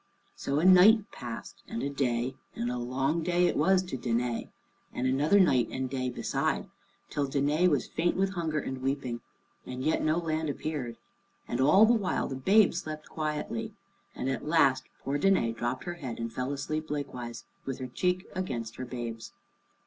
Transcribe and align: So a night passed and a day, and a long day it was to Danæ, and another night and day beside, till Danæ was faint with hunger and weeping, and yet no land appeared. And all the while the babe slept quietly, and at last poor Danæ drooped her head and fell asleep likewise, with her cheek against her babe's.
So 0.35 0.57
a 0.57 0.65
night 0.65 1.11
passed 1.11 1.61
and 1.67 1.83
a 1.83 1.89
day, 1.91 2.33
and 2.55 2.71
a 2.71 2.79
long 2.79 3.21
day 3.21 3.45
it 3.45 3.55
was 3.55 3.83
to 3.83 3.99
Danæ, 3.99 4.49
and 4.91 5.05
another 5.05 5.39
night 5.39 5.67
and 5.69 5.91
day 5.91 6.09
beside, 6.09 6.67
till 7.11 7.27
Danæ 7.27 7.67
was 7.67 7.85
faint 7.85 8.15
with 8.17 8.31
hunger 8.31 8.57
and 8.57 8.81
weeping, 8.81 9.21
and 9.63 9.83
yet 9.83 10.01
no 10.03 10.17
land 10.17 10.49
appeared. 10.49 10.97
And 11.47 11.61
all 11.61 11.85
the 11.85 11.93
while 11.93 12.27
the 12.27 12.35
babe 12.35 12.73
slept 12.73 13.09
quietly, 13.09 13.75
and 14.15 14.27
at 14.27 14.43
last 14.43 14.85
poor 15.03 15.19
Danæ 15.19 15.55
drooped 15.55 15.83
her 15.83 15.93
head 15.93 16.17
and 16.17 16.33
fell 16.33 16.51
asleep 16.51 16.89
likewise, 16.89 17.43
with 17.67 17.77
her 17.77 17.85
cheek 17.85 18.25
against 18.33 18.77
her 18.77 18.85
babe's. 18.85 19.33